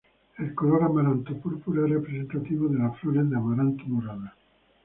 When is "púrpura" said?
1.37-1.83